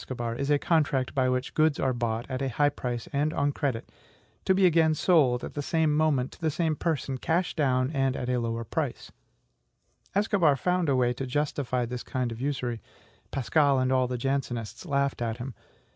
[0.01, 2.49] "The contract Mohatra," said Escobar, "is a contract by which goods are bought, at a
[2.49, 3.91] high price and on credit,
[4.45, 8.15] to be again sold at the same moment to the same person, cash down, and
[8.15, 9.11] at a lower price."
[10.15, 12.81] Escobar found a way to justify this kind of usury.
[13.29, 15.53] Pascal and all the Jansenists laughed at him.